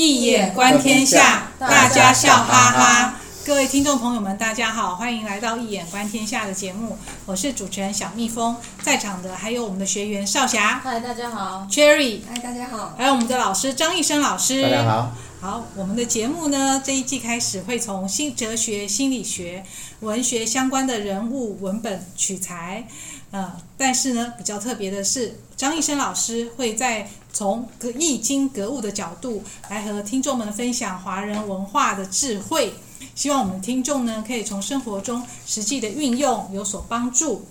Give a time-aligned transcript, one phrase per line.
[0.00, 3.14] 易眼观天下，大家笑哈哈。
[3.44, 6.96] 各位听众朋友们，大家好，欢迎来到《一眼观天下》的节目。
[7.26, 15.12] 我是主持人小蜜蜂，在场的还有我们的学员少霞，嗨，大家好；Cherry，嗨，大家好；还有我们的老师张义生老师，大家好。
[15.40, 19.64] 好，我们的节目呢，这一季开始会从新哲学、心理学、
[19.98, 22.86] 文学相关的人物文本取材，
[23.32, 32.72] 呃，但是呢，比较特别的是，张义生老师会在从格易经格物的角度来和听众们分享华人文化的智慧。
[33.16, 37.44] 希望我们听众呢，可以从生活中实际的运用有所帮助。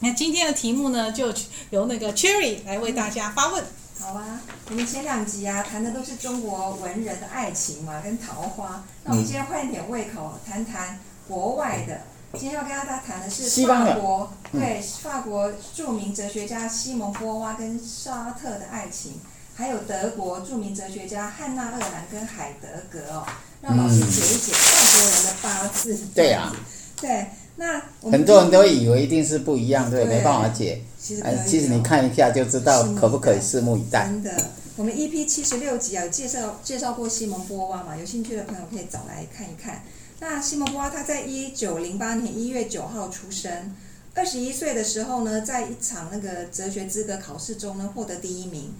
[0.00, 1.32] 那今天的题目呢，就
[1.70, 3.64] 由那个 Cherry 来为大家发问。
[3.98, 8.84] 好啊，我们前两集啊谈的都是中国文人的爱情嘛，跟桃花。
[9.04, 12.02] 那我们今天换一点胃口，谈谈国外的。
[12.38, 19.12] 今天要跟大家谈的是法国，对，法国著名哲学家西蒙波娃跟沙特的爱情，
[19.54, 23.26] 还有德国著名哲学家汉娜·厄兰跟海德格哦。
[23.60, 24.58] 让老师解一解外
[24.92, 25.96] 国人的八字。
[26.14, 26.52] 对啊。
[27.00, 27.80] 对，那
[28.10, 30.82] 很多人都以为一定是不一样，对，没办法解。
[30.98, 34.06] 其实，其实你看一下就知道可不可以，拭目以待。
[34.06, 39.82] 真的，我们 EP 七十六集啊，有介绍介绍过西蒙波娃嘛，有兴趣的朋友可以找来看一看。
[40.22, 43.74] 那西蒙波娃他在一九零八年一月九号出生，
[44.14, 48.72] 二十一岁的时候呢，在一场那个哲学资格考试中呢，获得第一名。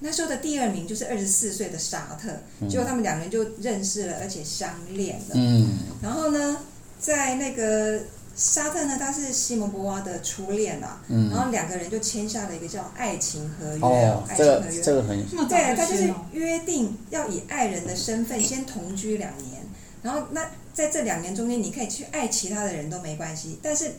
[0.00, 2.30] 那时候的第二名就是二十四岁的沙特，
[2.66, 5.34] 结果他们两个人就认识了，而且相恋了。
[5.34, 5.68] 嗯，
[6.02, 6.60] 然后呢，
[6.98, 8.00] 在那个
[8.34, 11.02] 沙特呢，他是西蒙波娃的初恋啊。
[11.08, 13.82] 嗯，然后两个人就签下了一个叫爱情合约。
[13.82, 19.62] 哦，爱情合约，这个很对，他就是约定要以爱人的身份先同居两年，
[20.02, 20.40] 然后那
[20.76, 23.92] 在这两年中间，你可以去爱其他的人都没关系，但是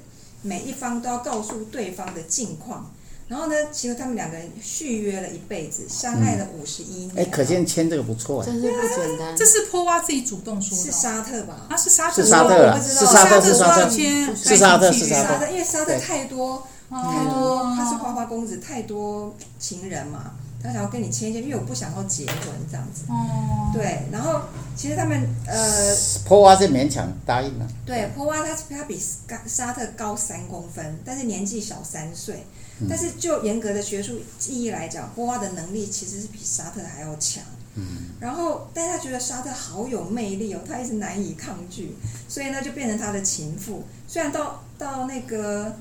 [0.44, 2.94] 每一方都要告诉对方的近况。
[3.28, 7.12] 然后呢，其实他们两个人续约了一辈子，相爱了五十一年。
[7.18, 9.36] 哎、嗯，可见签这个不错哎，真是不简单。
[9.36, 11.66] 这是坡娃自己主动说的，是沙特吧？
[11.68, 13.02] 啊，是沙特，是沙特，我不知道。
[13.02, 20.32] 是沙特，是沙特，是沙特，是沙特，沙特，因为沙特太多太多，他是花花公子，太多情人嘛，
[20.68, 22.40] 他想要跟你签一签，因为我不想要结婚
[22.70, 23.04] 这样子。
[23.08, 23.72] 哦。
[23.74, 24.42] 对，然后
[24.76, 25.96] 其实他们呃，
[26.28, 27.68] 波娃是勉强答应了。
[27.86, 29.00] 对，波娃他他比
[29.46, 32.46] 沙特高三公分，但是年纪小三岁。
[32.88, 37.44] 但是就严格的学术意义来讲，波娃的能力其实是比沙特还要强。
[37.74, 38.10] 嗯。
[38.20, 41.96] 然后，但是他觉得沙特好有魅力哦，他一直难以抗拒，
[42.28, 43.84] 所以呢，就变成他的情妇。
[44.08, 45.76] 虽然到到那个，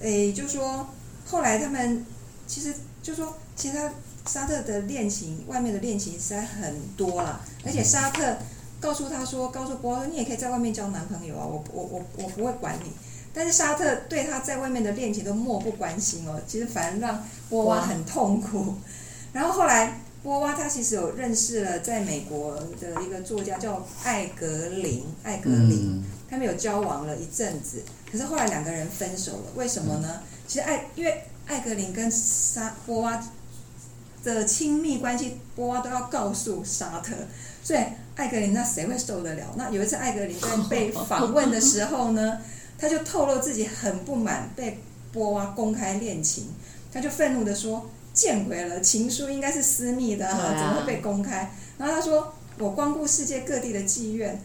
[0.00, 0.86] 诶，就说
[1.24, 2.04] 后来他们
[2.46, 3.92] 其实就说，其实他
[4.30, 7.40] 沙特的恋情，外面的恋情实在很多了。
[7.66, 8.36] 而且沙特
[8.80, 12.92] 告诉他说，告诉波娃说，你也可以在外面交男朋友啊，我我我我不会管你。
[13.34, 18.74] 但是沙特对他在外面的恋情都漠不关心哦，其实反而让波娃很痛苦。
[19.32, 30.20] 然后后来波娃他其实有认识了在美国的一个作家叫艾格林，艾格林，他们有交往了一阵子，可是后来两个人分手了，为什么呢？
[30.46, 33.22] 其实艾因为艾格林跟沙波娃
[34.24, 37.14] 的亲密关系，波娃都要告诉沙特，
[37.62, 37.80] 所以
[38.14, 39.54] 艾格林那谁会受得了？
[39.56, 42.38] 那有一次艾格林在被访问的时候呢？
[42.78, 44.80] 他就透露自己很不满被
[45.12, 46.48] 波娃公开恋情，
[46.92, 54.42] 他就愤怒地说：“见鬼了，情书应该是私密的，啊，怎么会被公开？”然后他说：“我光顾世界各地的妓院，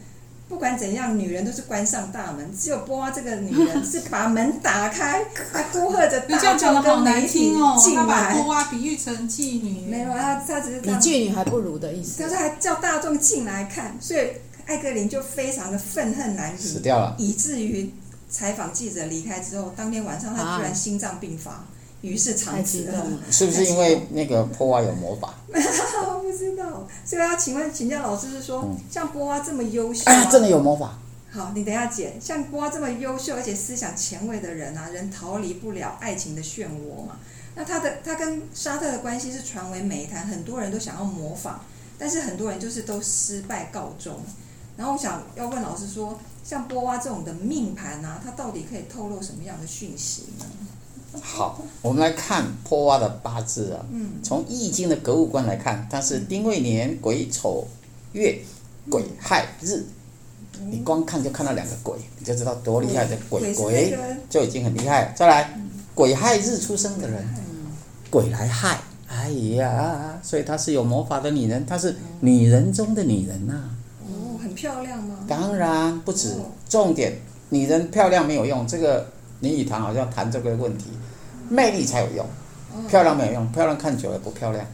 [0.49, 7.61] 不管怎样，女人都是关上大门，只有波娃这个女人是把门打开，还呼喝着大众跟媒体进来。
[7.61, 12.23] 哦”他把波娃比喻成妓女，没有，她，她只是比妓女还不如的意思。
[12.23, 14.29] 可是还叫大众进来看，所以
[14.65, 17.91] 艾格林就非常的愤恨难平，死掉了，以至于。
[18.29, 21.63] 采访记者离开之后，当天晚上他突然心脏病发，
[22.01, 23.05] 于、啊、是长辞了。
[23.31, 25.33] 是不是因为那个波娃有魔法？
[26.37, 26.87] 知道。
[27.03, 30.99] 所以要请问请教老师是说，嗯、像波娃这么优秀、啊，哎， 真的有魔法？
[31.31, 32.15] 好，你等一下解。
[32.21, 37.17] 像波娃这么优秀而且思想前卫的人啊，人逃离不了爱情的漩涡嘛。
[37.55, 41.55] 那他的他跟沙特的关系是传为美谈，很多人都想要模仿，
[41.97, 44.19] 但是很多人就是都失败告终。
[44.77, 46.19] 然后我想要问老师说。
[46.47, 50.45] 像波娃这种的命盘啊，它到底可以透露什么样的讯息呢？
[51.21, 53.85] 好，我们来看波娃的八字啊。
[53.91, 54.11] 嗯。
[54.23, 57.67] 从易经的格物观来看，它是丁未年癸丑
[58.13, 58.39] 月
[58.89, 59.83] 癸亥日。
[60.59, 63.97] 嗯、你光看就看到两个癸，你就知道多厉害的癸癸
[64.29, 65.13] 就已经很厉害了。
[65.15, 65.59] 再来，
[65.93, 67.23] 癸亥日出生的人，
[68.09, 73.73] 癸来亥，哎呀，所以她是有魔法的女人，她是女人中的女人呐、啊。
[74.55, 75.17] 漂亮吗？
[75.27, 76.33] 当然不止，
[76.67, 77.15] 重点，
[77.49, 79.07] 女人漂亮没有用，这个
[79.39, 80.85] 林语堂好像谈这个问题，
[81.49, 82.25] 魅力才有用。
[82.87, 84.65] 漂亮没有用，漂亮看久了不漂亮。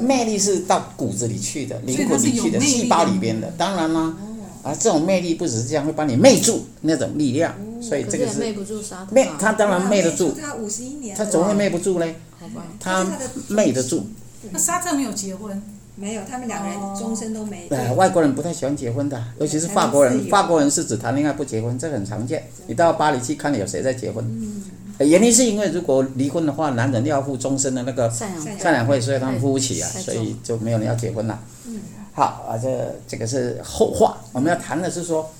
[0.00, 3.48] 魅力是到骨子里去的，灵魂里去的，细胞里边的。
[3.56, 4.14] 当然啦，
[4.64, 7.54] 啊，这种魅力不只是这样，会把你魅住那种力量。
[7.80, 12.16] 所以可这个是魅不住沙特魅啊，他当然魅得住，他五十一年，他怎么会魅不住嘞？
[12.80, 13.06] 他
[13.48, 14.06] 魅得住。
[14.50, 15.62] 那沙特没有结婚，
[15.94, 17.68] 没有，他们两个人终身都没。
[17.70, 20.26] 呃，外国人不太喜欢结婚的，尤其是法国人。
[20.28, 22.44] 法国人是只谈恋爱不结婚，这很常见。
[22.66, 24.24] 你到巴黎去看，有谁在结婚？
[24.98, 31.38] 呃原因是因为如果离婚的话，男人要付终身的那个赡养赡养费，所以他们付不起啊，所以就没有人要结婚了。
[32.14, 34.18] 好啊，这这个是后话。
[34.32, 35.30] 我们要谈的是说，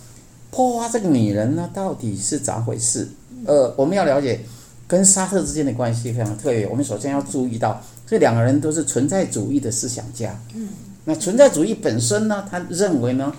[0.50, 3.08] 破花这个女人呢，到底是咋回事？
[3.46, 4.40] 呃，我们要了解
[4.86, 6.66] 跟沙特之间的关系非常特别。
[6.66, 10.38] 我们首先要注意到，这两个人都是存在主义的思想家。
[10.54, 10.68] 嗯。
[11.04, 13.34] 那存在主义本身呢，他认为呢，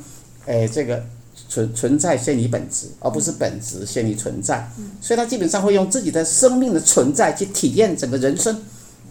[0.46, 1.02] 诶，这个
[1.48, 4.70] 存存在先于本质，而不是本质先于存在。
[5.00, 8.62] 所以他基本上会用自己的生命的存在去体验整个人生。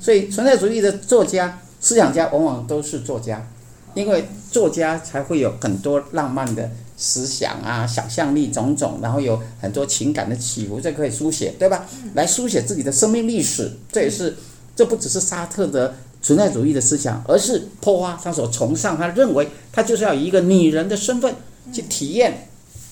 [0.00, 3.48] 所以存在主义的作家、思想家往往都是作家，
[3.94, 11.86] 因为作家才会有很多浪漫的思想啊、想象力种种，然后有很多情感的起伏，这可以书写，对吧？
[12.14, 14.36] 来书写自己的生命历史，这也是
[14.76, 21.34] 这不只是沙特的存在主义的思想，而是破花他所崇尚，他认为他就是要以一个女人的身份
[21.72, 22.48] 去体验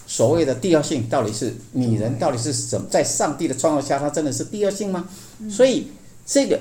[0.07, 2.87] 所谓的第二性，到底是女人到底是什么？
[2.91, 5.09] 在上帝的创造下，她真的是第二性吗？
[5.49, 5.89] 所以
[6.27, 6.59] 这个。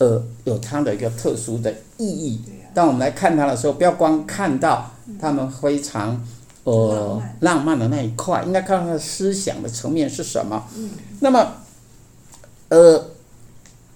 [0.00, 2.40] 呃，有它的一个特殊的意义。
[2.72, 6.24] 当我们来看它的时候，不要光看到他们非常
[6.62, 10.68] 呃浪漫的那一块，应该看到它的思想的层面是什么。
[11.18, 11.52] 那么，
[12.68, 13.10] 呃，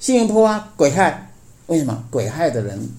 [0.03, 1.31] 幸运坡啊，鬼害，
[1.69, 2.91] 为什么鬼害的人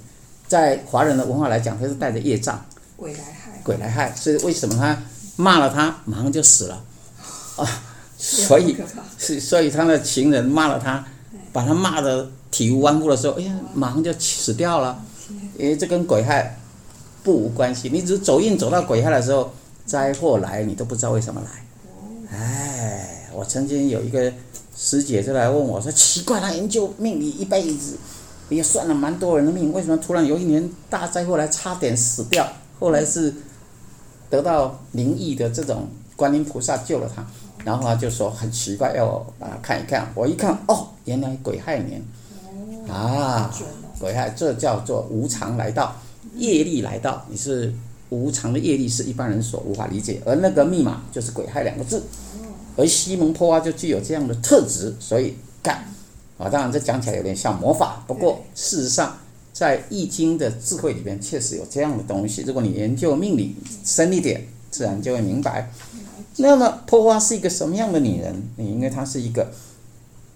[0.47, 2.63] 在华人的文化来讲，他是带着业障。
[2.95, 3.59] 鬼来害。
[3.61, 4.97] 鬼来害，所以为什么他
[5.35, 6.81] 骂了他，马上就死了
[7.57, 7.67] 啊？
[8.17, 8.77] 所以
[9.17, 11.05] 是所以他的情人骂了他，
[11.51, 12.29] 把他骂的。
[12.49, 15.03] 体无完肤的时候，哎呀，马上就死掉了，
[15.57, 16.55] 因为这跟鬼害
[17.23, 17.89] 不无关系。
[17.89, 19.51] 你只是走运走到鬼害的时候，
[19.87, 22.37] 灾祸来你都不知道为什么来。
[22.37, 24.31] 哎，我曾经有一个
[24.75, 27.97] 师姐就来问我说：“奇怪，她研究命理一辈子，
[28.49, 32.47] 也算了蛮多人的命，为什么突然有一年大灾过来，差点死掉？
[32.79, 33.33] 后来是
[34.29, 37.25] 得到灵异的这种观音菩萨救了他，
[37.63, 40.11] 然后他就说很奇怪，要我把它看一看。
[40.15, 42.01] 我一看，哦，原来鬼害年。”
[42.89, 43.49] 啊，
[43.97, 45.95] 鬼害，这叫做无常来到，
[46.35, 47.73] 业力来到，你是
[48.09, 50.21] 无常的业力，是一般人所无法理解。
[50.25, 52.03] 而那个密码就是鬼害两个字，
[52.75, 55.85] 而西蒙波娃就具有这样的特质，所以干
[56.37, 59.17] 啊，当然这讲起来有点像魔法，不过事实上
[59.51, 62.43] 在易经的智慧里边确实有这样的东西。
[62.43, 63.55] 如果你研究命理
[63.85, 65.71] 深一点，自然就会明白。
[66.37, 68.41] 那么破花是一个什么样的女人？
[68.57, 69.51] 你因为她是一个。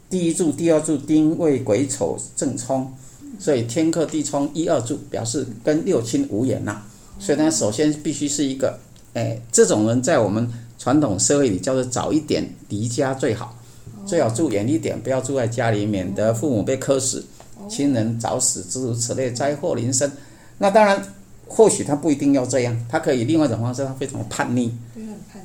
[0.09, 2.93] 第一柱、第二柱丁未癸丑正冲，
[3.37, 6.81] 所以天克地冲一二柱表示跟六亲无缘呐。
[7.19, 8.79] 所以呢，首先必须是一个，
[9.13, 13.57] 哎，这种人在我们传统社会里叫做早一点离家最好，
[14.05, 17.25] 最好住远一点，不要住在家里，免得父母被磕死，
[17.69, 20.11] 亲人早死，诸如此类，灾祸临身。
[20.59, 21.01] 那当然，
[21.47, 24.71] 或许他不一定要这样，他可以另外一种方式，他非常的叛逆。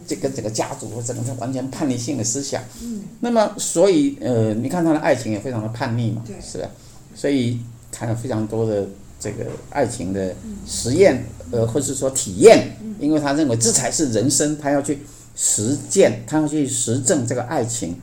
[0.05, 2.61] 这个整个家族，整个是完全叛逆性的思想。
[2.82, 6.69] 嗯，那么所以呃，你看他的爱情也非常的叛逆嘛，是吧？
[7.14, 7.61] 所以
[7.93, 8.84] 谈了非常多的
[9.20, 10.34] 这个爱情的
[10.67, 14.98] 实验，呃，或是说体验，因为他认为这才是人生，他要去
[15.44, 17.96] 实践，他要去实证这个爱情，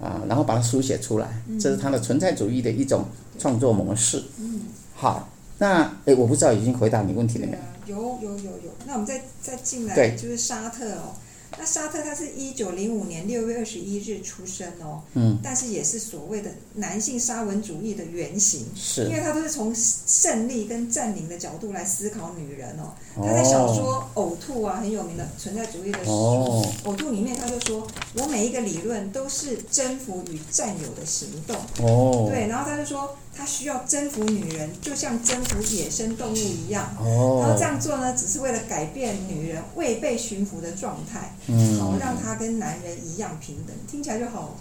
[0.00, 3.04] 啊，然后把它书写出来，这是他的存在主义的一种
[3.38, 4.20] 创作模式。
[4.40, 4.62] 嗯，
[4.96, 7.96] 好，那诶，我不知道已经回答你问题了没有？
[7.96, 11.14] 有有有有，那我们再再进来，就是沙特哦。
[11.58, 22.92] 那沙特他是一九零五年六月二十一日出生哦，嗯，但是也是所谓的男性沙文主义的原型，是，因为他都是从胜利跟占领的角度来思考女人哦。
[23.16, 33.16] 他在小说《呕吐》啊，很有名的存在主义的书，哦，《呕吐》里面他就说，我每一个理论都是征服与占有的行动，哦，对，然后他就说。
[33.34, 36.94] 他需要征服女人，就像征服野生动物一样。
[37.00, 37.40] 哦。
[37.42, 43.74] 然后这样做呢，只是为了改变女人未被驯服的状态，嗯，好让她跟男人一样平等。
[43.90, 44.54] 听起来就好，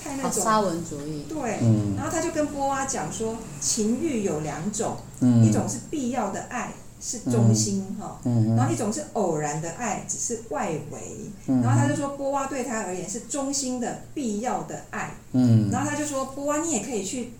[0.00, 1.26] 太那种沙文主义。
[1.28, 1.58] 对。
[1.60, 1.96] 嗯。
[1.96, 11.00] 然后他就跟波娃讲说，情欲有两种，嗯，一种是必要的爱，是中心哈，嗯，然后一种是偶然的爱，只是外围。
[11.46, 11.60] 嗯。
[11.62, 15.12] 然后他就说，波娃对他而言是中心的必要的爱。
[15.32, 15.68] 嗯。
[15.72, 17.32] 然后他就说，波娃你也可以去。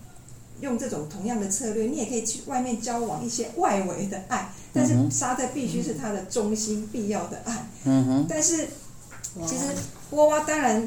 [0.65, 7.67] 用这种同样的策略，你也可以去外面交往一些外围的爱，但是沙特必须是他的中心必要的爱。
[7.85, 8.25] 嗯哼。
[8.27, 8.67] 但是，
[9.47, 9.63] 其实
[10.09, 10.85] 波娃当然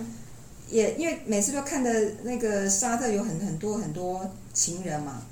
[0.69, 1.91] 也因为每次都看的
[2.25, 5.23] 那个沙特有很很多很多情人嘛，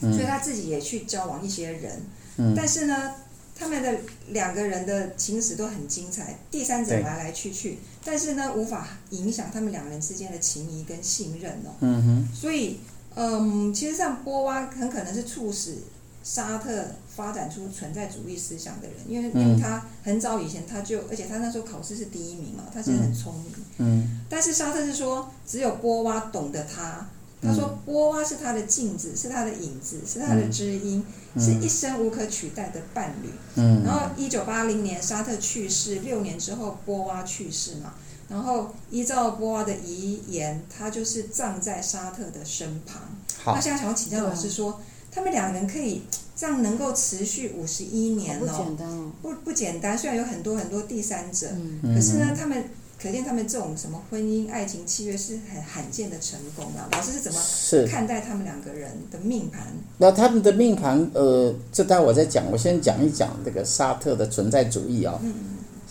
[0.00, 0.12] 嗯。
[0.12, 2.00] 所以他自己也去交往一些人，
[2.38, 2.54] 嗯。
[2.56, 3.12] 但是呢，
[3.54, 3.94] 他们的
[4.28, 11.76] 两个人的情史都很精彩，第三者对来来去去，但是呢，无法影响他们两人之间的情谊跟信任哦。
[11.80, 12.80] 嗯哼，所以，
[13.14, 15.78] 嗯，其实像波娃很可能是促使
[16.22, 23.52] 沙特发展出存在主义思想的人，因为因为他很早以前他就，而且他那时候考试是第一名嘛，他其实很聪明。
[23.78, 27.06] 嗯但是沙特是说，只有波娃懂得他。
[27.42, 31.02] 他说，波娃是他的镜子，是他的影子，是他的知音，
[31.38, 33.30] 是一生无可取代的伴侣。
[33.54, 37.94] 嗯然后，一九八零年沙特去世，六年之后波娃去世嘛。
[38.30, 43.02] 然后依照波娃的遗言，他就是葬在沙特的身旁。
[43.42, 46.02] 好那，现在想要请教老师说，他们两人可以
[46.36, 49.10] 这样能够持续五十一年不哦，简单哦。
[49.20, 49.98] 不不简单。
[49.98, 51.48] 虽然有很多很多第三者，
[51.82, 52.64] 嗯，可是呢，他们
[53.02, 56.88] 可见他们这种什么婚姻爱情契约是很罕见的成功啊。
[56.92, 57.40] 老师是怎么。
[57.88, 59.66] 看待他们两个人的命盘？
[59.98, 62.48] 那他们的命盘，呃，这待我再讲。
[62.52, 65.34] 我先讲一讲这个沙特的存在主义啊、嗯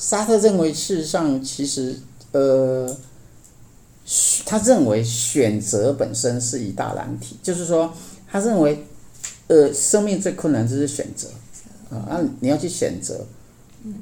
[0.01, 2.00] 沙特认为，事实上其实，
[2.32, 2.96] 呃，
[4.46, 7.94] 他认为选择本身是一大难题，就是说，
[8.28, 8.86] 他认为，
[9.48, 11.28] 呃，生命最困难就是选择
[11.90, 13.26] 啊，啊你要去选择，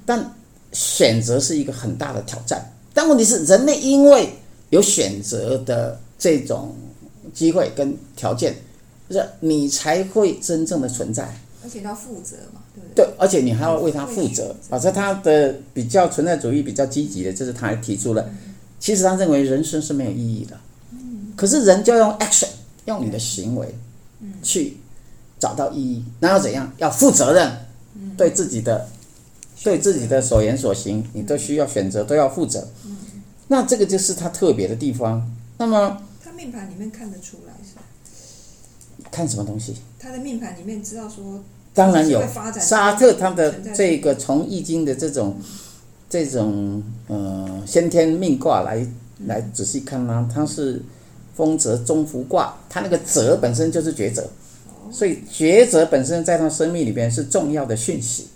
[0.05, 0.33] 但
[0.73, 2.65] 选择是一个很大的挑战。
[2.93, 4.33] 但问题是，人类因为
[4.69, 6.75] 有选择的这种
[7.33, 8.55] 机会跟条件，
[9.07, 11.33] 就是你才会真正的存在。
[11.67, 13.03] 而且要负责嘛，对不对？
[13.03, 14.55] 对，而且你还要为他负责。
[14.69, 18.25] 反正他的比较存在主义比较积极的，就是他还提出了，
[18.79, 20.57] 其实他认为人生是没有意义的。
[21.35, 22.47] 可是人就要用 action，
[22.85, 23.75] 用你的行为，
[24.41, 24.77] 去
[25.37, 26.05] 找到意义。
[26.21, 26.71] 那要怎样？
[26.77, 27.51] 要负责任，
[28.15, 28.87] 对自己的，
[29.61, 32.65] 对自己的所言所行，你都需要选择，都要负责。
[33.49, 35.29] 那这个就是他特别的地方。
[35.57, 37.81] 那么他命盘里面看得出来是吧？
[39.11, 39.75] 看什么东西？
[39.99, 41.43] 他的命盘里面知道说，
[41.77, 42.21] 当然有
[42.59, 45.37] 沙特他的这个从易经的这种
[46.09, 48.85] 这种呃先天命卦来
[49.27, 50.81] 来仔细看呢，它是
[51.35, 54.27] 风泽中孚卦，它那个泽本身就是抉择，
[54.91, 58.27] 所以抉择本身在他生命里边是重要的讯息，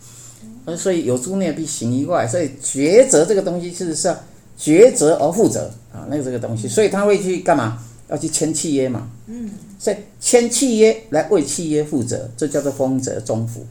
[0.65, 4.15] 而所以有诸内必行于外，所以抉择这个东西事实上
[4.59, 7.79] 抉择而负责啊，那个这个东西，所以他会去干嘛？
[8.09, 9.49] 要去签契约嘛，嗯，
[9.81, 13.65] 在签契约来为契约负责，这叫做丰泽中孚。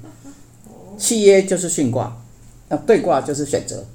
[0.98, 2.20] 契约就是巽卦，
[2.68, 3.86] 那对卦就是选择，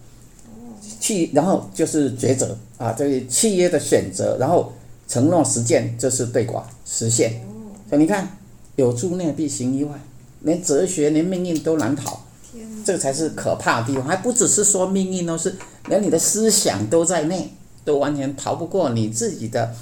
[1.01, 4.71] 契然后就是抉择啊，这个契约的选择，然后
[5.09, 7.41] 承诺实践，这是对卦实现。
[7.89, 8.37] 所以你看，
[8.77, 9.91] 有诸内必行于外，
[10.39, 14.05] 连哲学连命运都难逃，天，这个才是可怕的地方。
[14.05, 15.53] 还不只是说命运哦，是
[15.89, 17.53] 连你的思想都在内，
[17.83, 19.75] 都完全逃不过你自己的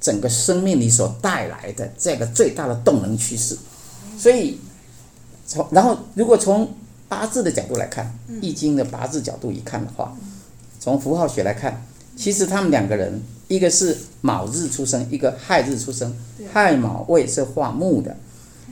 [0.00, 3.56] 整个生命里所带来的这个最大的动能趋势。
[4.18, 4.58] 所以，
[5.46, 6.72] 从然后如果从
[7.08, 10.16] 八字的角度来看，易经的八字角度一看的话，
[10.78, 11.84] 从符号学来看，
[12.16, 16.16] 其实他们两个人，一个是卯日出生，一个亥日出生，
[16.52, 18.16] 亥卯未是画木的，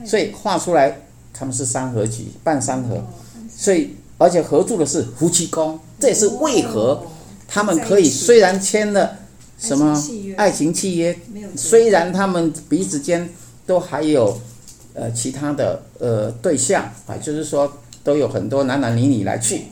[0.05, 1.01] 所以画出来
[1.33, 3.03] 他们是三合局，半三合，
[3.53, 7.03] 所以而且合住的是夫妻宫，这也是为何
[7.47, 9.18] 他们可以虽然签了
[9.59, 10.01] 什么
[10.37, 11.15] 爱情契约，
[11.55, 13.29] 虽然他们彼此间
[13.67, 14.39] 都还有
[14.93, 17.71] 呃其他的呃对象啊，就是说
[18.03, 19.65] 都有很多男男女女来去，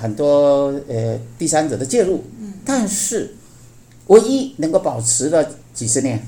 [0.00, 2.24] 很多呃第三者的介入，
[2.64, 3.36] 但是
[4.06, 6.26] 唯一能够保持了几十年，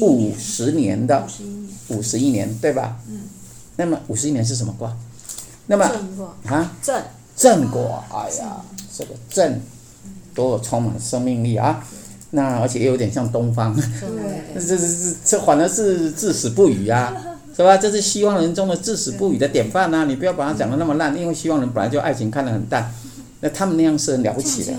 [0.00, 1.26] 五十年，的。
[1.88, 2.96] 五十一年，对吧？
[3.08, 3.22] 嗯。
[3.76, 4.96] 那么五十一年是什么卦？
[5.66, 5.84] 那么
[6.46, 7.02] 啊，正。
[7.34, 8.60] 正卦，哎呀，
[8.96, 9.60] 这个正
[10.34, 11.82] 多有充满生命力啊！
[12.34, 13.84] 那而且也有点像东方，正
[14.66, 17.14] 这这这这反而是至死不渝啊，
[17.54, 17.76] 是吧？
[17.76, 20.04] 这是西方人中的至死不渝的典范啊！
[20.04, 22.90] 你不要把它讲得那么烂，因为西方人本来就爱情看得很淡，
[23.40, 24.72] 那他们那样是很了不起的。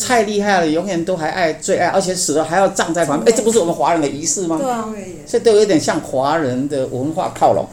[0.00, 4.56] 太厉害了，永远都还爱最爱，而且死了还要葬在旁边，哎，这不是我们华人的仪式吗？
[4.56, 7.66] 对啊，对耶，这都有点向华人的文化靠拢，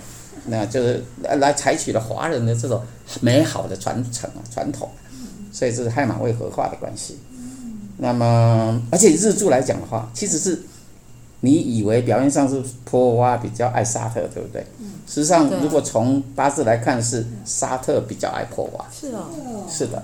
[0.48, 2.82] 那就是来来采取了华人的这种
[3.22, 4.89] 美好的传承啊传统，
[5.51, 7.18] 所以这是亥马未合化的关系。
[7.97, 10.61] 那么，而且日柱来讲的话，其实是
[11.39, 14.65] 你以为表面上是波娃比较爱沙特，对不对？
[14.79, 14.91] 嗯。
[15.07, 18.85] 实际上如果从八字来看，是沙特比较爱波娃。
[18.91, 19.27] 是哦，
[19.69, 20.03] 是的，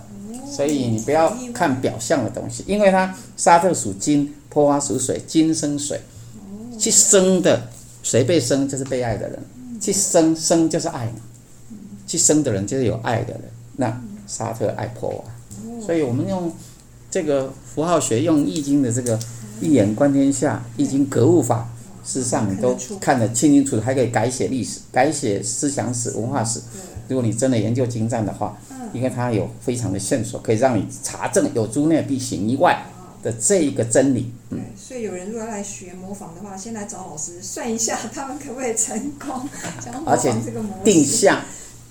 [0.49, 5.99] 所以你不要看表象的东西，因为它沙特属金，波娃属水，金生水，
[6.77, 7.61] 去生的
[8.03, 9.39] 谁被生就是被爱的人，
[9.81, 11.19] 去生生就是爱嘛，
[12.05, 13.41] 去生的人就是有爱的人。
[13.75, 15.23] 那沙特爱波娃，
[15.83, 16.51] 所以我们用
[17.11, 19.19] 这个符号学，用易经的这个
[19.59, 21.69] 一眼观天下，易经格物法
[22.03, 26.59] 事实上你都看得清清楚楚，还可以改写历史、改写思想史、文化史。
[27.09, 28.57] 如果你真的研究精湛的话，
[28.93, 32.81] 因为它有非常的线索，可以让你查证有诸内必行以外
[33.21, 34.31] 的这一个真理。
[34.49, 39.47] 嗯，所以有人如果要来学模仿的话，先来找老师算一下，他们可不可以成功？
[40.07, 40.33] 而且
[40.83, 41.41] 定向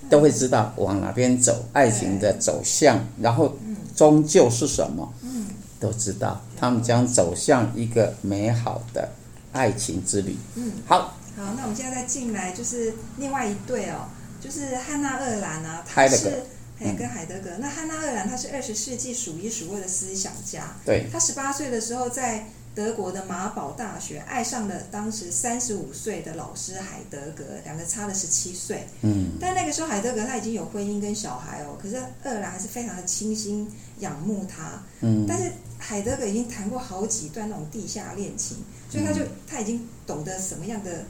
[0.09, 3.55] 都会知道往哪边走，爱情的走向，然后
[3.95, 5.47] 终究是什么，嗯
[5.79, 6.41] 都知道。
[6.57, 9.09] 他们将走向一个美好的
[9.51, 10.37] 爱情之旅。
[10.55, 10.99] 嗯，好，
[11.35, 14.07] 好，那我们现在再进来就是另外一对哦，
[14.39, 16.43] 就是汉娜·鄂兰啊，他是。
[16.83, 20.63] 哎，跟海德格，那汉娜·鄂兰他是二十世纪数一数二的思想家。
[20.83, 21.05] 对。
[21.13, 28.87] 他十八岁的时候在德国的马堡大学爱上了当时三十五岁的老师海德格，两个差了十七岁。
[29.01, 29.37] 嗯。
[29.39, 34.83] 但那个时候海德格他已经有婚姻跟小孩哦，可是厄兰还是非常的倾心仰慕他。
[35.01, 35.25] 嗯。
[35.27, 38.57] 但是海德格已经谈过好几段那种地下恋情，
[38.89, 41.03] 所以他就他已经懂得什么样的。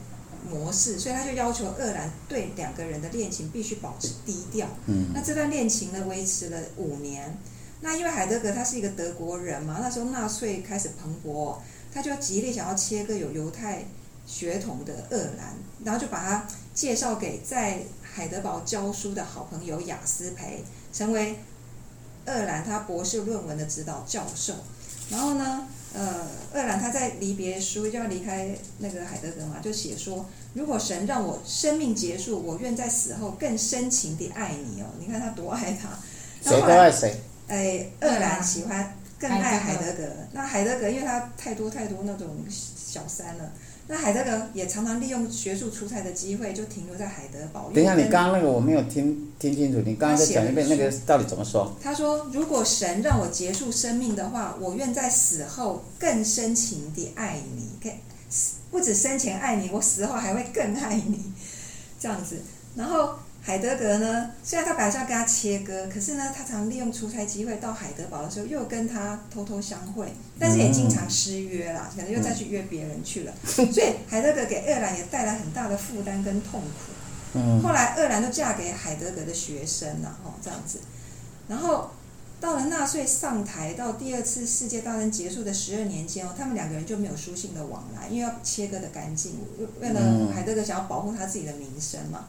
[0.49, 4.67] 模式，所以他就要求厄兰对两个人的恋情必须保持低调。
[4.87, 7.37] 嗯，那这段恋情呢，维持了五年。
[7.81, 11.57] 那因为海德格他是一个德国人嘛，那时候纳粹开始蓬勃，
[11.91, 13.83] 他就极力想要切割有犹太
[14.25, 21.35] 血统的鄂兰，然后就把他介绍给在海德堡教书的好朋友雅斯培，成为
[22.25, 24.53] 鄂兰他博士论文的指导教授。
[25.09, 34.85] 然后呢，呃，鄂兰他在离别书就要离开那个海德格嘛，就写说：如果神让我生命结束，我愿在死后更深情地爱你哦。
[34.99, 35.89] 你看他多爱他。
[36.41, 37.19] 谁都爱谁？
[37.51, 40.03] 哎，鄂兰喜欢更爱海德格。
[40.31, 43.51] 那海德格因为他太多太多那种小三了。
[43.87, 47.69] 那海德格也常常利用学术出差的机会，就停留在海德堡。
[47.73, 51.75] 等一下，你刚刚那个我没有听听清楚，你刚刚再讲一遍，那个到底怎么说？
[51.83, 57.69] 他说：“如果神让我结束生命的话，我愿在死后更深情地爱你。
[57.83, 57.93] 可
[58.69, 61.33] 不止生前爱你，我死后还会更爱你。”
[61.99, 62.37] 这样子，
[62.75, 63.15] 然后。
[63.43, 73.33] 海德格呢，虽然他本来是要跟他切割，可是呢，他常利用出差机会到海德堡的时候，又跟他偷偷相会，但是也经常失约啦，可能又再去约别人去了。
[73.43, 77.33] 所以海德格给厄兰也带来很大的负担跟痛苦。
[77.63, 80.79] 后来厄兰都嫁给海德格的学生了，哦，这样子。
[81.47, 81.89] 然后
[82.39, 89.39] 到了纳粹上台到第二次世界大战结束的十二年间哦，他们两个人就没有书信的往来，因为要切割的干净，
[89.79, 92.27] 为了海德格想要保护他自己的名声嘛。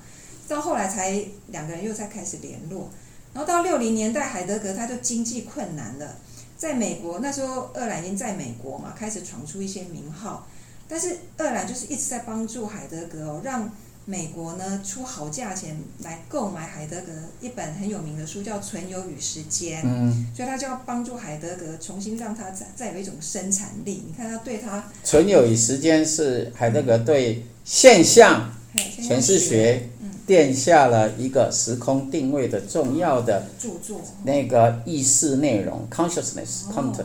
[0.49, 2.91] 到后来才两个人又再开始联络，
[3.33, 6.17] 然后到六零年代，海德格他就经济困难了，
[6.59, 10.47] 在美国那时候，鄂兰已经在美国嘛，开始闯出一些名号，
[10.87, 13.71] 但是鄂兰就是一直在帮助海德格哦，让
[14.05, 24.03] 美国呢出好价钱来购买海德格一本很有名的书，叫《存有与时间》，嗯，所以他就要帮助海德格重新让他再再有一种生产力。
[24.07, 29.89] 你看他对他《存有与时间》是海德格对现象诠释学。
[30.33, 37.05] 奠下了一个时空定位的重要的著作，那个意识内容 （consciousness content）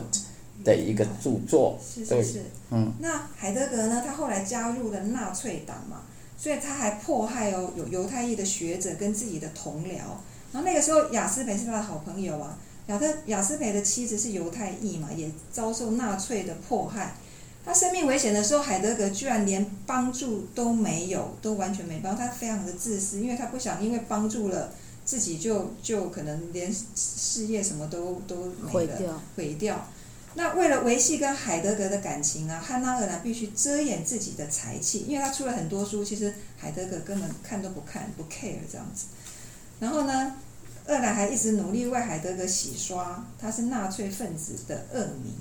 [0.64, 1.78] 的一个著作。
[1.78, 2.90] 是是是，嗯。
[3.00, 4.02] 那海德格呢？
[4.02, 6.04] 他后来加入了纳粹党嘛，
[6.38, 9.98] 所以他还迫害哦有犹太裔的学者跟自己的同僚。
[10.50, 12.56] 然后那个时候，雅斯培是他的好朋友啊。
[12.86, 17.14] 亚特雅斯培的妻子是犹太裔嘛，也遭受纳粹的迫害。
[17.68, 22.16] 他生命危险的时候，海德格居然连帮助都没有，都完全没帮。
[22.16, 24.72] 他非常的自私，因为他不想因为帮助了
[25.04, 29.22] 自己就就可能连事业什么都都毁掉。
[29.36, 29.86] 毁掉。
[30.32, 39.08] 那为了维系跟海德格的感情啊，汉娜·厄兰必须遮掩自己的才气，因为他出了很多书，其实海德格根本看都不看，不 care 这样子。
[39.78, 40.36] 然后呢，
[40.86, 45.34] 厄兰还一直努力为海德格洗刷他是纳粹分子的恶名。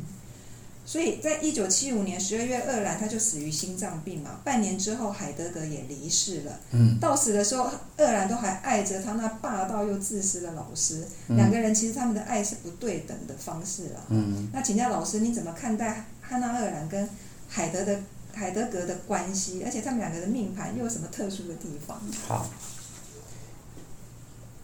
[0.88, 4.40] 所以在一九七五年十二月，鄂兰他就死于心脏病嘛。
[4.46, 6.60] 半年之后，海德格也离世了。
[6.72, 11.06] 嗯，到死的时候，鄂兰都还爱着他那霸道又自私的老师。
[11.28, 14.06] 嗯，两个人其实他们的爱是不对等的方式了。
[14.08, 17.10] 嗯，那请教老师，你怎么看待汉娜·鄂兰跟
[17.50, 18.00] 海德的
[18.34, 19.64] 海德格的关系？
[19.66, 22.02] 而且他们两个的命盘又有什么特殊的地方？
[22.26, 22.50] 好。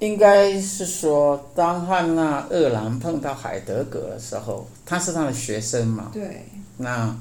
[0.05, 6.11] 应该是说，当汉娜·鄂兰碰到海德格的时候，他是他的学生嘛？
[6.11, 6.45] 对。
[6.75, 7.15] 那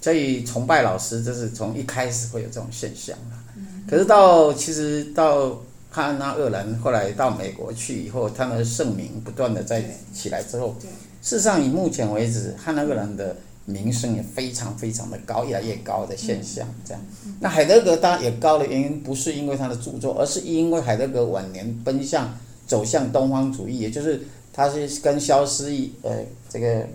[0.00, 3.36] 所以崇拜老师，就是从一开始会有这种现象的。
[3.56, 3.82] 嗯。
[3.88, 5.58] 可是到其实到
[5.90, 10.76] 汉娜·鄂兰后来到美国去以后，他们的盛名不断的在起来之后，
[11.22, 13.34] 事实上以目前为止，汉娜·鄂兰的。
[13.64, 17.02] 名声也非常非常的高，越来越高的现象，这样。
[17.40, 24.20] 那海德格当然也高的原因，不是因为他的著作，而是因为海德格晚年奔向走向东方主义，也就是
[24.52, 26.86] 他是跟萧思义，呃，这个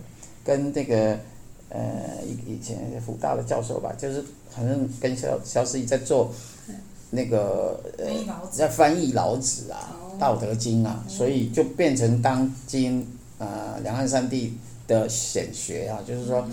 [0.43, 1.17] 跟这个
[1.69, 1.79] 呃
[2.25, 6.33] 以以前福大的教授吧，就是好像跟萧萧思义在做
[7.09, 8.05] 那个呃
[8.51, 16.47] 在翻译老子啊，道德经》啊，所以就变成当今呃两岸三地的显学啊，就是说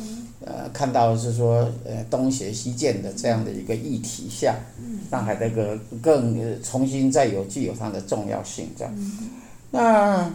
[0.45, 4.57] 呃看到是说呃东邪西渐的这样的一个议题下，
[5.11, 8.93] 让海德格更呃重新再有具有它的重要性这样。
[9.71, 10.35] 那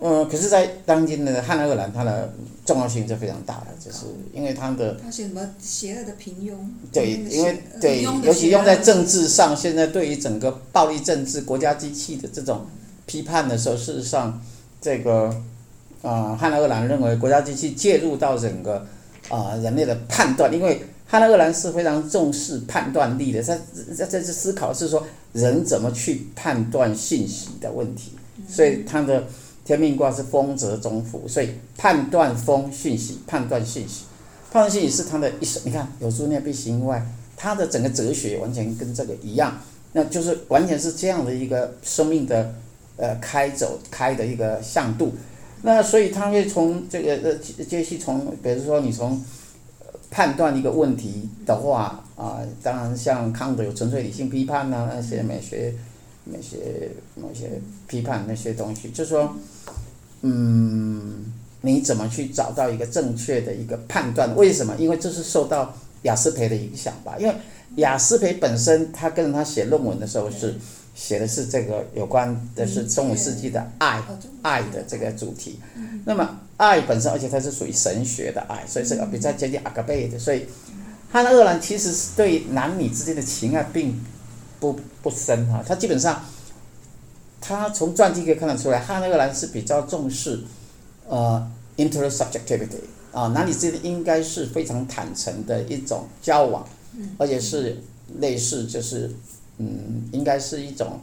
[0.00, 2.32] 呃，可是，在当今的汉二兰，它的
[2.64, 6.54] 重要性就非常大了，就是因为它的他写什么邪恶的平庸？
[6.92, 12.66] 对，因为对尤其用在政治上，现在对于整个暴力政治、国家机器的这种
[13.06, 14.40] 批判的时候，事实上，
[14.80, 15.42] 这个
[16.02, 18.86] 啊，汉二兰认为国家机器介入到整个
[19.28, 23.58] 啊、人类的判断，因为汉二兰是非常重视判断力的，在
[23.96, 28.12] 在在这思考是说人怎么去判断信息的问题，
[28.48, 29.24] 所以他的
[29.64, 34.04] 天命卦是风泽中孚，所以判断风讯息，判断信息。
[34.50, 37.04] 判断信息是他的一生，你看有诸内必行外，
[37.36, 39.58] 他的整个哲学完全跟这个一样，
[39.92, 42.54] 那就是完全是这样的一个生命的
[42.96, 45.12] 呃开走开的一个向度。
[45.62, 49.22] 那所以他会从这个呃接续从，比如说你从
[50.10, 55.72] 判断一个问题的话啊、当然像康德有纯粹理性批判啊，那些美学、
[56.24, 59.36] 美学、某些批判那些东西，就说，
[60.22, 64.34] 嗯，你怎么去找到一个正确的一个判断？
[64.34, 64.74] 为什么？
[64.78, 67.14] 因为这是受到雅斯培的影响吧。
[67.20, 67.34] 因为
[67.76, 70.56] 雅斯培本身，他跟他写论文的时候是
[71.00, 74.02] 写的是这个有关的是中古世纪的爱，
[74.42, 75.60] 爱的这个主题。
[76.04, 80.18] 那么爱本身，而且它是属于神学的爱，所以这个比较接近阿格贝的。
[80.18, 80.46] 所以
[81.08, 83.98] 汉二兰其实是对男女之间的情爱并
[84.58, 86.20] 不不深哈，他基本上。
[87.40, 90.40] 他从传记可以看得出来，汉二兰是比较重视，
[91.06, 92.80] 呃，intersubjectivity
[93.12, 96.66] 啊，男女之间应该是非常坦诚的一种交往，
[97.16, 97.80] 而且是
[98.18, 99.14] 类似就是，
[99.58, 101.00] 嗯，应该是一种，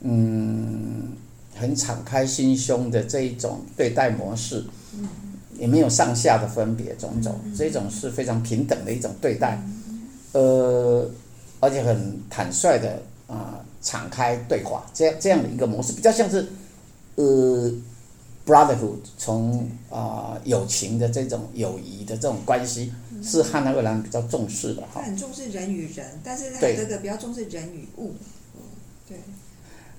[0.00, 1.12] 嗯，
[1.54, 5.08] 很敞开心胸的这一种对待模式，嗯
[5.58, 9.62] 也没有上下的分别种种，这种是非常平等的一种对待，
[10.32, 11.10] 呃，
[11.60, 13.60] 而且很坦率的啊。
[13.82, 16.44] 敞开对话，这样这样的一个模式，比较像是，
[17.14, 17.72] 呃
[18.44, 24.88] ，brotherhood，从啊、友情的这种友谊的这种关系，是汉二兰比较重视的哈。
[24.94, 28.14] 他很重视人与人，但是海德格比较重视人与物。
[29.08, 29.18] 对。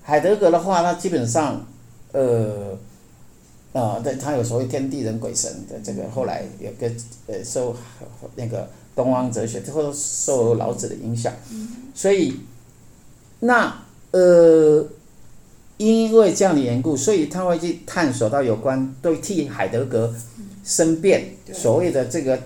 [0.03, 1.65] 海德格的话，他基本上，
[2.11, 2.77] 呃，
[3.73, 6.91] 啊，对他有所谓天地人鬼神的这个，后来有个
[7.27, 7.75] 呃受
[8.35, 11.33] 那个东方哲学，最后受老子的影响，
[11.93, 12.39] 所以。
[13.39, 14.83] 那呃，
[15.77, 20.11] 因为这样的缘故，所以他会去探索到有关对替海德格
[20.63, 22.41] 申辩所谓的这个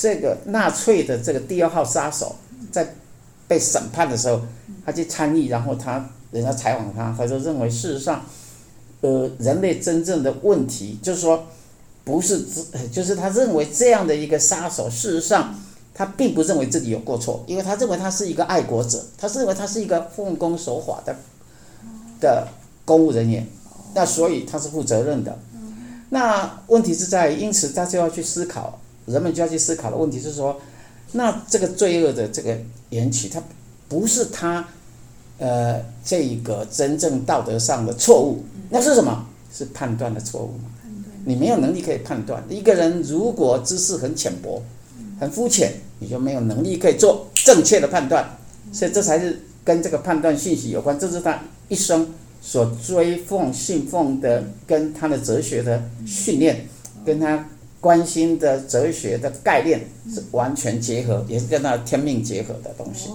[0.00, 2.36] 这个纳粹的这个第二号杀手，
[2.72, 2.94] 在
[3.46, 4.40] 被审判的时候，
[4.86, 8.24] 他去参与，然后他人家采访他，他就认为事实上，
[9.02, 11.46] 呃，人类真正的问题就是说，
[12.04, 12.46] 不是，
[12.90, 15.54] 就是他认为这样的一个杀手，事实上。
[15.92, 21.14] 他并不认为自己有过错，因为他认为他是一个爱国者，他认为他是一个奉公守法的
[22.18, 22.48] 的
[22.86, 23.46] 公务人员，
[23.92, 25.38] 那所以他是负责任的。
[26.08, 30.60] 那问题是在，因此他就要去思考，人们就要去思考的问题是说，
[31.12, 32.56] 那这个罪恶的这个
[32.90, 33.42] 缘起，它
[33.88, 34.66] 不是他
[35.38, 39.26] 呃这个真正道德上的错误，那是什么？
[39.52, 40.70] 是判断的错误嘛？
[41.24, 44.62] 你没有能力可以判断，一个人如果知识很浅薄，
[45.18, 45.72] 很肤浅。
[46.02, 48.38] 你就没有能力可以做正确的判断，
[48.72, 50.98] 所以这才是跟这个判断信息有关。
[50.98, 52.08] 这是他一生
[52.40, 56.66] 所追奉信奉的，跟他的哲学的训练，
[57.04, 57.46] 跟他
[57.80, 59.80] 关心的哲学的概念
[60.12, 63.10] 是完全结合，也是跟他的天命结合的东西。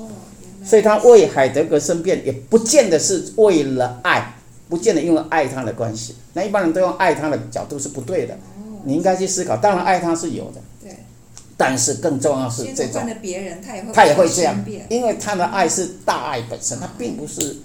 [0.64, 4.36] 所以他为海德格申辩，也不见得是为了爱，
[4.68, 6.16] 不见得因为爱他的关系。
[6.34, 8.38] 那一般人都用爱他的角度是不对的，
[8.84, 9.58] 你应该去思考。
[9.58, 10.62] 当然，爱他是有的。
[11.58, 13.02] 但是更重要是这种，
[13.94, 17.56] 他也会这样，因为他的爱是大爱本身，他并不是，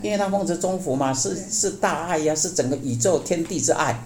[0.00, 3.98] 因为他风泽中福嘛，是是大爱呀，是整个宇宙天地之爱，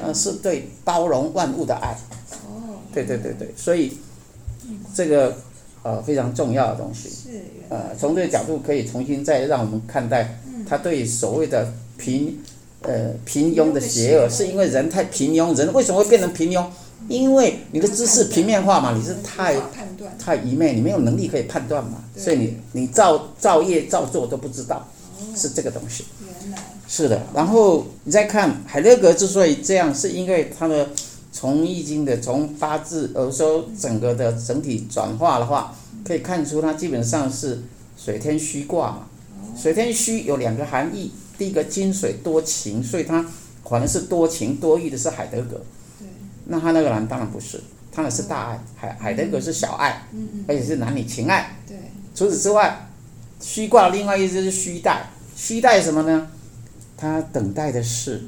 [0.00, 1.96] 呃，是对包容万物的爱。
[2.46, 3.96] 哦对对对对，所以
[4.94, 5.36] 这个
[5.82, 7.08] 呃非常重要的东西。
[7.08, 12.38] 是呃，从这个角度可以重新再让我们看待他对所谓的平
[12.82, 16.64] 呃平庸的邪恶，是因为人太平庸，人为什么会变成平庸？
[17.08, 19.54] 因为你的知识平面化嘛，你是太
[20.18, 24.86] 太愚昧，你没有能力可以判断嘛，所以你你照照业照做都不知道，
[25.36, 26.04] 是这个东西。
[26.90, 30.88] 是的，然后你再看海德格之所以这样，是因为他的
[31.30, 37.62] 从易经的从八字，而说整个的整体转化的话，可以看出它基本上是
[37.96, 39.06] 水天虚卦嘛。
[39.54, 43.22] 水天虚有两个含义，第一个金水多情，所以它
[43.62, 45.60] 可能是多情多欲的是海德格。
[46.46, 47.60] 那他那个人当然不是，
[47.92, 50.08] 他那是大爱，海海德格是小爱，
[50.46, 51.54] 而且是男女情爱。
[52.14, 52.88] 除此之外，
[53.42, 56.28] 虚卦另外一只是虚带，虚带什么呢？
[56.98, 58.24] 他等待的是。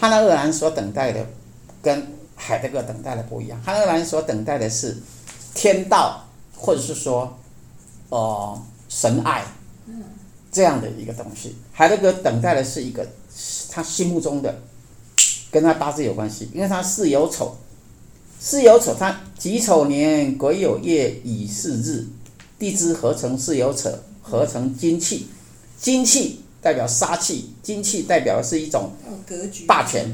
[0.00, 1.26] 汉那鄂兰所等待的，
[1.82, 3.60] 跟海德格等待的不一样。
[3.64, 4.96] 汉那鄂兰所等待的是
[5.54, 6.24] 天道，
[6.56, 7.36] 或者是说，
[8.08, 9.44] 哦、神爱，
[10.52, 11.56] 这样的一个东西。
[11.72, 13.04] 海德格等待的是一个
[13.70, 14.62] 他心目中的，
[15.50, 17.56] 跟他八字有关系，因为他巳有丑，
[18.40, 22.06] 巳有丑，他己丑年癸酉月乙巳日，
[22.56, 23.90] 地支合成巳有丑，
[24.22, 25.28] 合成金气，
[25.80, 26.40] 金气。
[26.60, 28.90] 代表杀气，金气代表的是一种
[29.64, 30.04] 霸权，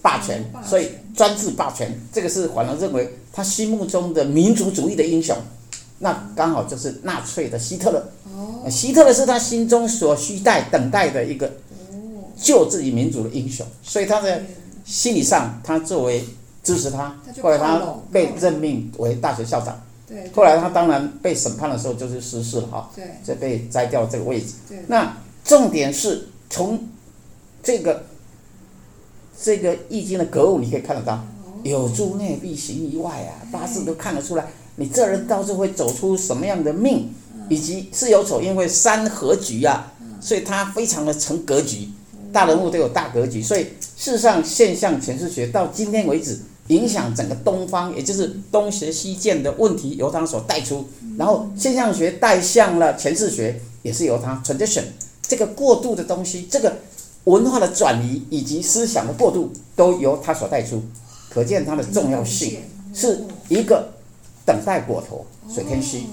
[0.00, 5.36] 霸权，所以专制霸权，这个是反而认为他心目中的民族主义的英雄，
[5.98, 8.70] 那刚好就是纳粹的希特勒。
[8.70, 11.52] 希特勒是他心中所需待、等待的一个
[12.40, 14.46] 救自己民族的英雄，所以他在
[14.84, 16.24] 心理上，他作为
[16.62, 19.82] 支持他，后来他被任命为大学校长，
[20.34, 22.90] 后来他当然被审判的时候就是失势了哈，
[23.24, 24.54] 就被摘掉这个位置，
[24.86, 25.16] 那。
[25.44, 26.78] 重点是从
[27.62, 28.04] 这个
[29.42, 31.24] 这个易经的格物，你可以看得到，
[31.62, 37.14] 有诸内必行于外啊，八字都看得出来，你这人到时候会走出什么样的命，
[37.48, 41.88] 以及是有丑，因为三合局啊，所以他非常的成格局，
[42.32, 43.62] 大人物都有大格局，所以
[43.96, 46.38] 事实上现象诠释学到今天为止，
[46.68, 50.86] 影响整个东方，也就是东学西渐的问题由他所带出，
[51.16, 54.82] 然后现象学带向了诠释学，也是由他 tradition。
[55.22, 56.76] 这个过渡的东西，这个
[57.24, 60.82] 文化的转移以及思想的过渡，都由他所带出，
[61.30, 62.58] 可见它的重要性，
[62.94, 63.88] 是一个
[64.46, 66.04] 等待果陀水天虚，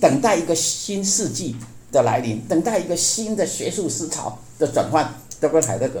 [0.00, 1.56] 等待一个新世纪
[1.90, 5.98] 的来临，等待一个新的学术思潮的转换，都跟海德格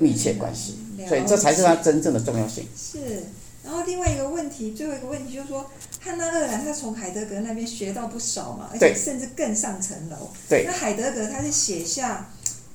[0.00, 0.76] 密切关系，
[1.08, 2.66] 所以这才是它真正的重要性。
[2.76, 3.22] 是。
[3.62, 10.28] 然后另外一个问题，最后一个问题就是说，汉娜鄂兰他从海德格那边学到不少嘛，而且甚至更上层楼。
[10.48, 10.64] 对。
[10.66, 12.28] 那海德格他是写下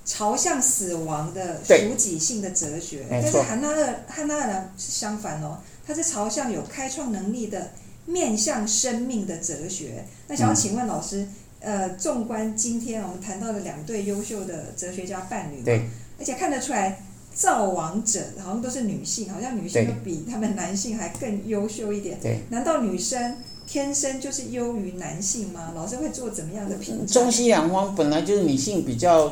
[0.05, 7.71] 朝向死亡的属己性的哲学，但是汉娜鄂汉娜鄂兰是相反哦，他是朝向有开创能力的
[8.05, 10.05] 面向生命的哲学。
[10.27, 15.81] 那想要请问老师，嗯、呃，纵观今天我们谈到的两对优秀的哲学家伴侣，对，
[16.17, 17.03] 而且看得出来。
[17.31, 22.17] 造王者好像都是女性，好像女性都比他们男性还更优秀一点。
[22.21, 25.71] 对，难道女生天生就是优于男性吗？
[25.73, 27.13] 老师会做怎么样的评价？
[27.13, 29.31] 中西两方本来就是女性比较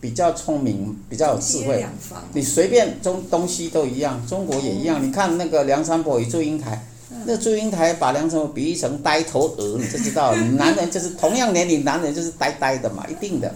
[0.00, 1.84] 比较聪明，比较有智慧。
[2.34, 5.04] 你随便中东西都一样，中国也一样。
[5.04, 6.84] 你看那个梁山伯与祝英台，
[7.28, 13.54] 那祝英台把梁山伯比喻成呆头鹅，你就知道，男人就是同样年龄，男人就是呆呆的嘛，一定的。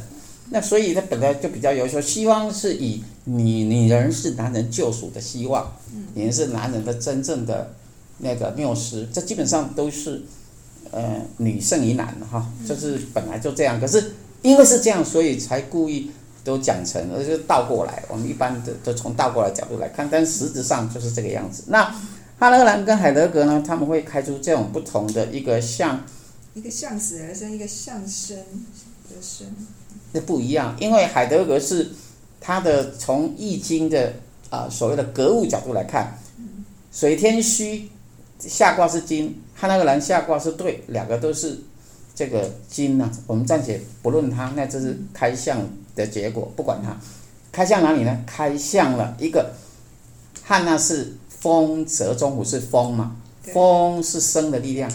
[0.50, 5.74] 那所以他本来就比较优秀，希望是以女女人是男人救赎的希望，
[6.12, 7.72] 女人是男人的真正的
[8.18, 10.20] 那个缪斯，这基本上都是
[10.90, 13.80] 呃女胜于男哈，就是本来就这样。
[13.80, 16.10] 可是因为是这样，所以才故意
[16.44, 18.02] 都讲成，而是倒过来。
[18.08, 21.62] 我们一般的都从倒过来角度来看，但实质上就是这个样子。
[21.68, 21.90] 那
[22.42, 26.04] 汉那鄂兰跟海德格呢，他们会开出这种不同的一个像，
[26.54, 29.46] 一个向死而生，一个向生而生。
[30.12, 31.92] 这不一样，因为海德格是
[32.40, 34.14] 他的从易经的
[34.50, 36.18] 啊、呃、所谓的格物角度来看，
[36.90, 37.88] 水天虚
[38.40, 41.56] 下卦是金，汉那鄂兰下卦是兑，两个都是
[42.12, 43.12] 这个金呐、啊。
[43.28, 45.60] 我们暂且不论它，那这是开向
[45.94, 46.98] 的结果，不管它
[47.52, 48.24] 开向哪里呢？
[48.26, 49.52] 开向了一个
[50.42, 54.88] 汉那是风泽中午是风嘛，风是生的力量，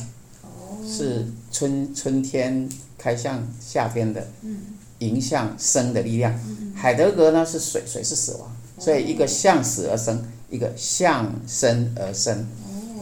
[0.89, 4.25] 是春春天开向夏天的。
[4.99, 6.33] 迎向生的力量，
[6.73, 12.47] 海德格呢是水，水是死亡，所以一个向死而生，一个向生而生，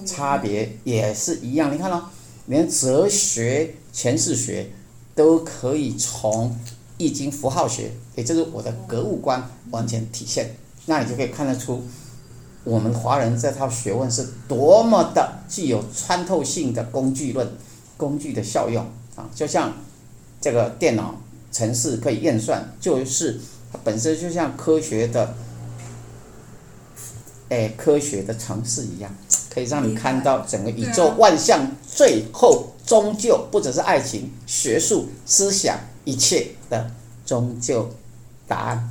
[0.05, 1.73] 差别也是一样。
[1.73, 2.03] 你看哦，
[2.47, 4.71] 连哲学诠释学
[5.15, 6.53] 都可以从
[6.97, 10.53] 易经符号学，也就是我的格物观完全体现。
[10.87, 11.81] 那你就可以看得出，
[12.65, 17.49] 我们华人这套学问是多么的具有穿透性的工具论，
[17.95, 19.71] 工具的效用啊，就像
[20.41, 21.15] 这个电脑。
[21.51, 23.39] 程式可以验算，就是
[23.71, 25.33] 它本身就像科学的，
[27.47, 29.09] 哎，科学的程式一样，
[29.49, 36.91] 可以让你看到整个宇宙万象，最后终究不只是爱情、学术、思想一切的
[37.25, 37.89] 终究
[38.49, 38.89] 答案。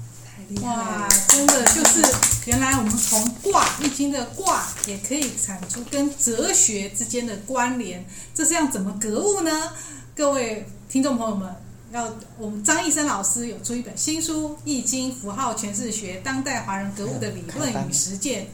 [0.63, 2.03] 哇，真的就是
[2.47, 9.73] 原来我们从卦易经的卦也可以产出跟哲学之间的关联，这是要怎么格物呢？
[10.15, 11.55] 各位听众朋友们，
[11.93, 18.45] 要我们张易生老师有出一本新书《易经符号诠释学：当代华人格物的理论与实践》，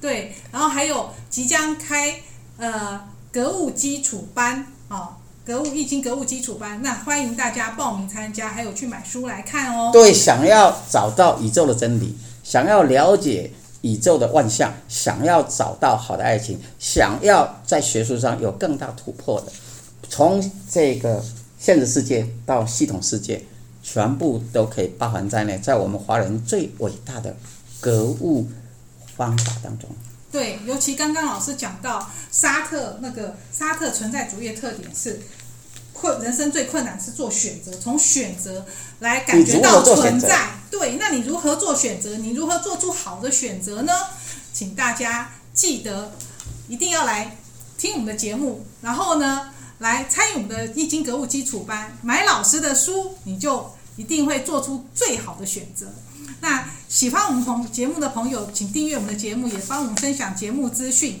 [0.00, 2.20] 对，然后还有即将开
[2.56, 4.96] 呃格物基础班啊。
[4.96, 5.16] 哦
[5.50, 9.90] 格物易经格物基础班，那欢迎大家报名参加，还有去买书来看哦。
[9.92, 19.50] 对，想要找到宇宙的真理，想要了解宇宙的万象，想要找到好的爱情，想要在学术上有更大突破的，
[20.08, 21.20] 从这个
[21.58, 23.44] 现实世界到系统世界，
[23.82, 27.34] 全部都可以包含在内，在我们华人最伟大的
[27.80, 28.48] 格物
[29.16, 29.90] 方法当中。
[30.30, 35.20] 对，尤其刚刚老师讲到沙特那个沙特存在主义的特点是。
[36.00, 38.64] 困人生最困难是做选择，从选择
[39.00, 40.48] 来感觉到存在。
[40.70, 42.16] 对，那你如何做选择？
[42.16, 43.92] 你如何做出好的选择呢？
[44.52, 46.12] 请大家记得
[46.68, 47.36] 一定要来
[47.76, 55.86] 听我们的节目，然后呢，来参与我们的易经格物基础班，买老师的书，你就一定会做出最好的选择。
[56.40, 61.20] 那喜欢我们朋节目的朋友，请订阅我们的节目，也帮我们分享节目资讯。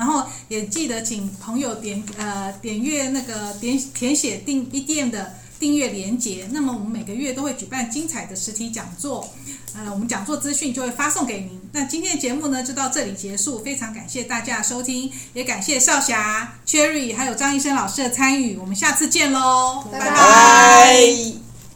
[0.00, 6.48] 然后也记得请朋友点呃点阅那个点填写订一店的订阅连结。
[6.52, 9.28] 那么我们每个月都会举办精彩的实体讲座，
[9.74, 11.60] 呃，我们讲座资讯就会发送给您。
[11.72, 18.56] 那今天的节目呢就到这里结束，非常感谢大家的收听，也感谢少霞、Cherry 还有张医生老师的参与。
[18.56, 20.06] 我们下次见喽，拜拜。
[20.06, 21.49] 拜拜。